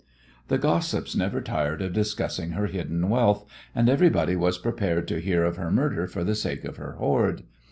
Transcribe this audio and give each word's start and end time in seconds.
The 0.47 0.57
gossips 0.57 1.15
never 1.15 1.41
tired 1.41 1.79
of 1.83 1.93
discussing 1.93 2.53
her 2.53 2.65
hidden 2.65 3.07
wealth, 3.07 3.45
and 3.75 3.87
everybody 3.87 4.35
was 4.35 4.57
prepared 4.57 5.07
to 5.09 5.21
hear 5.21 5.43
of 5.43 5.57
her 5.57 5.69
murder 5.69 6.07
for 6.07 6.23
the 6.23 6.33
sake 6.33 6.65
of 6.65 6.77
her 6.77 6.93
hoard. 6.93 7.43